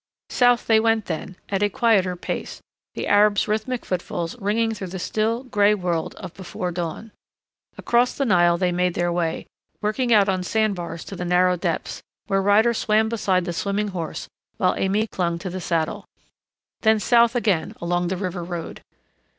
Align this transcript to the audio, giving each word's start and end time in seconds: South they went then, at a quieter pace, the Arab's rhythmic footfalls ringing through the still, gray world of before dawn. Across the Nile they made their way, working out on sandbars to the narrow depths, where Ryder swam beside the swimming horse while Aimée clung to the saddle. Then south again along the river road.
South 0.31 0.65
they 0.65 0.79
went 0.79 1.05
then, 1.05 1.37
at 1.49 1.61
a 1.61 1.69
quieter 1.69 2.15
pace, 2.15 2.59
the 2.95 3.05
Arab's 3.05 3.47
rhythmic 3.47 3.85
footfalls 3.85 4.35
ringing 4.41 4.73
through 4.73 4.87
the 4.87 4.97
still, 4.97 5.43
gray 5.43 5.75
world 5.75 6.15
of 6.15 6.33
before 6.33 6.71
dawn. 6.71 7.11
Across 7.77 8.15
the 8.15 8.25
Nile 8.25 8.57
they 8.57 8.71
made 8.71 8.95
their 8.95 9.11
way, 9.13 9.45
working 9.79 10.11
out 10.11 10.27
on 10.27 10.41
sandbars 10.41 11.03
to 11.03 11.15
the 11.15 11.23
narrow 11.23 11.55
depths, 11.55 12.01
where 12.25 12.41
Ryder 12.41 12.73
swam 12.73 13.09
beside 13.09 13.45
the 13.45 13.53
swimming 13.53 13.89
horse 13.89 14.27
while 14.57 14.73
Aimée 14.73 15.07
clung 15.07 15.37
to 15.37 15.51
the 15.51 15.61
saddle. 15.61 16.05
Then 16.79 16.99
south 16.99 17.35
again 17.35 17.75
along 17.79 18.07
the 18.07 18.17
river 18.17 18.43
road. 18.43 18.81